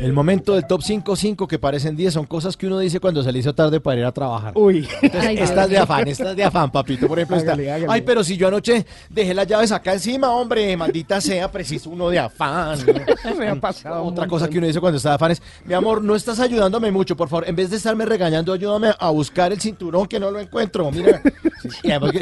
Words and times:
El 0.00 0.14
momento 0.14 0.54
del 0.54 0.66
top 0.66 0.80
5-5 0.80 1.46
que 1.46 1.58
parecen 1.58 1.94
10 1.94 2.14
son 2.14 2.24
cosas 2.24 2.56
que 2.56 2.66
uno 2.66 2.78
dice 2.78 3.00
cuando 3.00 3.22
se 3.22 3.30
le 3.30 3.38
hizo 3.38 3.54
tarde 3.54 3.80
para 3.80 4.00
ir 4.00 4.06
a 4.06 4.12
trabajar. 4.12 4.52
Uy. 4.56 4.88
Entonces, 5.02 5.40
estas 5.40 5.68
de 5.68 5.76
afán, 5.76 6.08
estas 6.08 6.34
de 6.34 6.42
afán, 6.42 6.70
papito. 6.70 7.06
Por 7.06 7.18
ejemplo, 7.18 7.52
hágale. 7.52 7.86
Ay, 7.86 8.00
pero 8.00 8.24
si 8.24 8.38
yo 8.38 8.48
anoche 8.48 8.86
dejé 9.10 9.34
las 9.34 9.46
llaves 9.46 9.72
acá 9.72 9.92
encima, 9.92 10.30
hombre, 10.30 10.74
maldita 10.74 11.20
sea, 11.20 11.52
preciso 11.52 11.90
uno 11.90 12.08
de 12.08 12.18
afán. 12.18 12.78
Me 13.38 13.48
ha 13.48 13.56
pasado. 13.56 14.02
Otra 14.04 14.26
cosa 14.26 14.48
que 14.48 14.56
uno 14.56 14.66
dice 14.66 14.80
cuando 14.80 14.96
está 14.96 15.10
de 15.10 15.14
afán 15.16 15.32
es, 15.32 15.42
mi 15.66 15.74
amor, 15.74 16.02
no 16.02 16.16
estás 16.16 16.40
ayudándome 16.40 16.90
mucho, 16.90 17.14
por 17.14 17.28
favor. 17.28 17.46
En 17.46 17.54
vez 17.54 17.68
de 17.68 17.76
estarme 17.76 18.06
regañando, 18.06 18.54
ayúdame 18.54 18.92
a 18.98 19.10
buscar 19.10 19.52
el 19.52 19.60
cinturón 19.60 20.06
que 20.06 20.18
no 20.18 20.30
lo 20.30 20.40
encuentro. 20.40 20.90
Mira, 20.90 21.20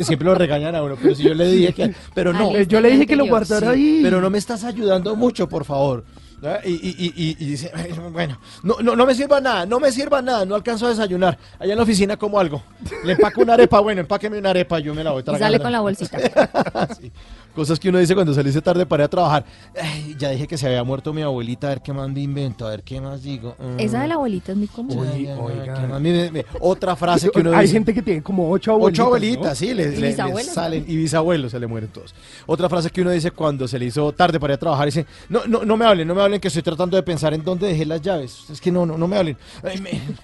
siempre 0.02 0.26
lo 0.26 0.34
regañan 0.34 0.74
a 0.74 0.82
uno, 0.82 0.96
pero 1.00 1.14
si 1.14 1.22
yo 1.22 1.34
le 1.34 1.46
dije 1.46 1.72
que, 1.72 1.94
pero 2.12 2.32
no. 2.32 2.60
Yo 2.62 2.80
le 2.80 2.90
dije 2.90 3.06
que 3.06 3.14
lo 3.14 3.26
guardara 3.26 3.72
Sí, 3.72 3.80
ahí. 3.80 4.00
Pero 4.02 4.20
no 4.20 4.30
me 4.30 4.38
estás 4.38 4.64
ayudando 4.64 5.14
mucho, 5.14 5.48
por 5.48 5.64
favor. 5.64 6.04
¿Verdad? 6.40 6.60
Y, 6.64 6.70
y- 6.72 6.96
y- 6.98 7.12
y- 7.16 7.36
y 7.38 7.44
dice, 7.50 7.70
"Ay, 7.74 7.92
bueno, 8.12 8.38
no, 8.62 8.76
no, 8.82 8.94
no 8.96 9.06
me 9.06 9.14
sirva 9.14 9.40
nada, 9.40 9.66
no 9.66 9.80
me 9.80 9.90
sirva 9.92 10.20
nada, 10.22 10.44
no 10.44 10.54
alcanzo 10.54 10.86
a 10.86 10.90
desayunar. 10.90 11.38
Allá 11.58 11.72
en 11.72 11.76
la 11.78 11.82
oficina 11.84 12.16
como 12.16 12.38
algo. 12.38 12.62
Le 13.04 13.12
empaco 13.12 13.40
una 13.42 13.54
arepa, 13.54 13.80
bueno, 13.80 14.00
empáqueme 14.00 14.38
una 14.38 14.50
arepa, 14.50 14.78
yo 14.78 14.94
me 14.94 15.02
la 15.04 15.10
voy 15.12 15.20
Y 15.20 15.24
tragando. 15.24 15.44
sale 15.46 15.60
con 15.60 15.72
la 15.72 15.80
bolsita. 15.80 16.18
Sí. 17.00 17.10
Cosas 17.54 17.80
que 17.80 17.88
uno 17.88 17.98
dice 17.98 18.14
cuando 18.14 18.32
se 18.32 18.42
le 18.42 18.50
dice 18.50 18.62
tarde 18.62 18.86
para 18.86 19.02
ir 19.02 19.06
a 19.06 19.08
trabajar. 19.08 19.44
Ay, 19.80 20.14
ya 20.16 20.30
dije 20.30 20.46
que 20.46 20.56
se 20.56 20.66
había 20.66 20.84
muerto 20.84 21.12
mi 21.12 21.22
abuelita, 21.22 21.66
a 21.66 21.70
ver 21.70 21.80
qué 21.82 21.92
más 21.92 22.08
me 22.08 22.20
invento, 22.20 22.66
a 22.66 22.70
ver 22.70 22.82
qué 22.84 23.00
más 23.00 23.20
digo. 23.22 23.56
Mm. 23.58 23.80
Esa 23.80 24.00
de 24.02 24.08
la 24.08 24.14
abuelita 24.14 24.52
es 24.52 24.58
muy 24.58 24.68
común. 24.68 25.06
Ay, 25.12 25.26
oiga. 25.26 25.74
¿qué 25.74 25.86
más 25.88 26.00
me- 26.00 26.30
me- 26.30 26.44
Otra 26.60 26.94
frase 26.94 27.30
que 27.30 27.40
uno 27.40 27.52
Hay 27.52 27.62
dice. 27.62 27.72
gente 27.72 27.92
que 27.92 28.02
tiene 28.02 28.22
como 28.22 28.48
ocho 28.50 28.72
abuelitas. 28.72 29.00
Ocho 29.00 29.06
abuelitas, 29.06 29.58
sí, 29.58 29.74
le, 29.74 29.82
Y 29.82 29.90
le- 29.90 29.96
le 30.00 30.08
bisabuelos 30.08 30.52
salen 30.52 30.84
y 30.86 30.96
bisabuelos 30.96 31.50
se 31.50 31.58
le 31.58 31.66
mueren 31.66 31.90
todos. 31.90 32.14
Otra 32.46 32.68
frase 32.68 32.90
que 32.90 33.00
uno 33.02 33.10
dice 33.10 33.32
cuando 33.32 33.66
se 33.66 33.76
le 33.78 33.86
hizo 33.86 34.12
tarde 34.12 34.38
para 34.38 34.52
ir 34.52 34.56
a 34.56 34.60
trabajar, 34.60 34.86
dice, 34.86 35.06
no, 35.28 35.40
no, 35.46 35.64
no 35.64 35.76
me 35.76 35.84
hablen, 35.84 36.06
no 36.06 36.14
me 36.14 36.22
hablen 36.22 36.27
que 36.40 36.48
estoy 36.48 36.62
tratando 36.62 36.96
de 36.96 37.02
pensar 37.02 37.32
en 37.32 37.42
dónde 37.42 37.68
dejé 37.68 37.86
las 37.86 38.02
llaves. 38.02 38.44
Es 38.50 38.60
que 38.60 38.70
no, 38.70 38.84
no, 38.84 38.98
no 38.98 39.08
me 39.08 39.16
hablen. 39.16 39.36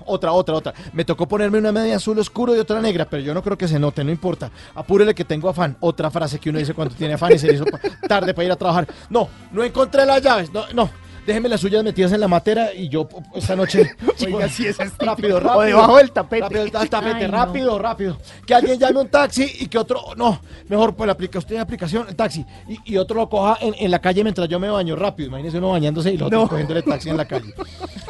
Otra, 0.04 0.32
otra, 0.32 0.54
otra. 0.54 0.74
Me 0.92 1.04
tocó 1.04 1.26
ponerme 1.26 1.58
una 1.58 1.72
media 1.72 1.96
azul 1.96 2.18
oscuro 2.18 2.54
y 2.54 2.58
otra 2.58 2.80
negra, 2.80 3.08
pero 3.08 3.22
yo 3.22 3.32
no 3.32 3.42
creo 3.42 3.56
que 3.56 3.66
se 3.66 3.78
note, 3.78 4.04
no 4.04 4.10
importa. 4.10 4.50
Apúrele 4.74 5.14
que 5.14 5.24
tengo 5.24 5.48
afán. 5.48 5.76
Otra 5.80 6.10
frase 6.10 6.38
que 6.38 6.50
uno 6.50 6.58
dice 6.58 6.74
cuando 6.74 6.94
tiene 6.94 7.14
afán 7.14 7.32
y 7.32 7.38
se 7.38 7.46
le 7.46 7.54
hizo 7.54 7.64
tarde 8.06 8.34
para 8.34 8.44
ir 8.44 8.52
a 8.52 8.56
trabajar. 8.56 8.86
No, 9.08 9.28
no 9.50 9.64
encontré 9.64 10.04
las 10.04 10.22
llaves, 10.22 10.52
no, 10.52 10.64
no. 10.74 11.03
Déjeme 11.26 11.48
las 11.48 11.60
suyas 11.60 11.82
metidas 11.82 12.12
en 12.12 12.20
la 12.20 12.28
matera 12.28 12.72
y 12.74 12.88
yo 12.88 13.08
esta 13.34 13.56
noche. 13.56 13.90
Oiga, 14.26 14.44
ese 14.46 14.68
es 14.68 14.76
rápido, 14.98 15.40
rápido. 15.40 15.58
O 15.58 15.62
debajo 15.62 15.96
del 15.96 16.12
tapete. 16.12 16.42
Rápido, 16.42 16.62
el 16.62 16.70
tapete, 16.70 17.16
Ay, 17.24 17.26
no. 17.30 17.32
rápido, 17.32 17.78
rápido. 17.78 18.18
Que 18.46 18.54
alguien 18.54 18.78
llame 18.78 19.00
un 19.00 19.08
taxi 19.08 19.50
y 19.60 19.66
que 19.68 19.78
otro, 19.78 20.00
no, 20.16 20.40
mejor 20.68 20.94
pues 20.94 21.06
la 21.06 21.14
aplica 21.14 21.38
usted 21.38 21.56
la 21.56 21.62
aplicación, 21.62 22.06
el 22.08 22.14
taxi, 22.14 22.44
y, 22.68 22.78
y 22.92 22.96
otro 22.98 23.16
lo 23.16 23.28
coja 23.30 23.56
en, 23.60 23.74
en 23.78 23.90
la 23.90 24.00
calle 24.00 24.22
mientras 24.22 24.48
yo 24.48 24.60
me 24.60 24.68
baño 24.68 24.96
rápido. 24.96 25.28
Imagínese 25.28 25.58
uno 25.58 25.70
bañándose 25.70 26.12
y 26.12 26.18
los 26.18 26.26
otros 26.26 26.42
No. 26.42 26.48
cogiendo 26.48 26.76
el 26.76 26.84
taxi 26.84 27.08
en 27.08 27.16
la 27.16 27.24
calle. 27.24 27.54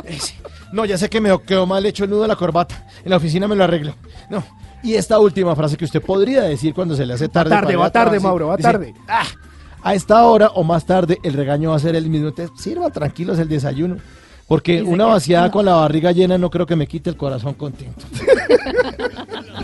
Ese. 0.04 0.34
No, 0.72 0.84
ya 0.84 0.98
sé 0.98 1.08
que 1.08 1.20
me 1.20 1.30
quedó 1.46 1.66
mal 1.66 1.86
hecho 1.86 2.05
el 2.05 2.10
nudo 2.10 2.22
de 2.22 2.28
la 2.28 2.36
corbata. 2.36 2.84
En 3.05 3.10
la 3.10 3.16
oficina 3.16 3.46
me 3.46 3.55
lo 3.55 3.62
arreglo. 3.64 3.94
No. 4.28 4.42
Y 4.83 4.94
esta 4.96 5.18
última 5.18 5.55
frase 5.56 5.77
que 5.77 5.84
usted 5.84 6.02
podría 6.02 6.42
decir 6.42 6.74
cuando 6.74 6.94
se 6.96 7.06
le 7.06 7.14
hace 7.14 7.28
tarde. 7.28 7.48
tarde, 7.50 7.62
para 7.62 7.72
ir 7.72 7.80
va 7.80 7.90
tarde, 7.90 8.20
Mauro, 8.20 8.48
va 8.48 8.56
dice, 8.56 8.70
tarde. 8.70 8.94
"Ah, 9.08 9.24
a 9.84 9.95
esta 9.95 10.24
hora 10.24 10.48
o 10.48 10.64
más 10.64 10.86
tarde 10.86 11.20
el 11.22 11.34
regaño 11.34 11.70
va 11.70 11.77
a 11.77 11.78
ser 11.78 11.95
el 11.95 12.08
mismo. 12.08 12.28
Entonces, 12.28 12.58
sirva 12.61 12.90
tranquilos 12.90 13.39
el 13.39 13.48
desayuno. 13.48 13.98
Porque 14.48 14.83
una 14.83 15.06
vaciada 15.06 15.50
con 15.50 15.64
la 15.64 15.74
barriga 15.74 16.12
llena 16.12 16.36
no 16.36 16.50
creo 16.50 16.67
que 16.67 16.77
me 16.77 16.86
quite 16.86 17.08
el 17.11 17.17
corazón 17.17 17.55
contento. 17.55 18.05